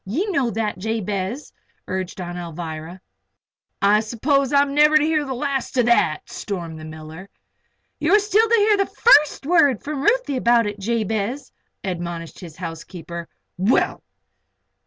[0.03, 1.53] Ye know that, Jabez,"
[1.87, 2.99] urged Aunt Alvirah.
[3.83, 7.29] "I s'pose I'm never to hear the last of that!" stormed the miller.
[7.99, 11.51] "You are still to hear the first word from Ruthie about it, Jabez,"
[11.83, 13.29] admonished his housekeeper.
[13.59, 14.01] "Well!"